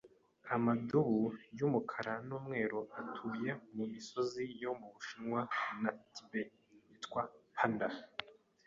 [0.55, 1.21] Amadubu
[1.57, 5.39] yumukara numweru atuye mumisozi yo mubushinwa
[5.81, 6.49] na Tibet
[6.89, 7.97] yitwa 'panda'.